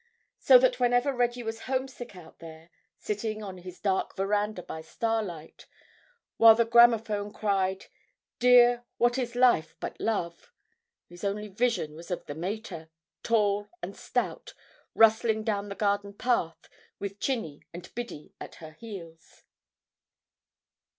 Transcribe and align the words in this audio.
So 0.39 0.57
that 0.57 0.79
whenever 0.79 1.13
Reggie 1.13 1.43
was 1.43 1.59
homesick 1.69 2.15
out 2.15 2.39
there, 2.39 2.71
sitting 2.97 3.43
on 3.43 3.59
his 3.59 3.79
dark 3.79 4.15
veranda 4.15 4.63
by 4.63 4.81
starlight, 4.81 5.67
while 6.37 6.55
the 6.55 6.65
gramophone 6.65 7.31
cried, 7.31 7.85
"Dear, 8.39 8.83
what 8.97 9.19
is 9.19 9.35
Life 9.35 9.75
but 9.79 9.99
Love?" 10.01 10.51
his 11.07 11.23
only 11.23 11.49
vision 11.49 11.93
was 11.95 12.09
of 12.09 12.25
the 12.25 12.33
mater, 12.33 12.89
tall 13.21 13.69
and 13.83 13.95
stout, 13.95 14.55
rustling 14.95 15.43
down 15.43 15.69
the 15.69 15.75
garden 15.75 16.15
path, 16.15 16.67
with 16.97 17.19
Chinny 17.19 17.61
and 17.71 17.93
Biddy 17.93 18.33
at 18.41 18.55
her 18.55 18.71
heels.... 18.71 19.43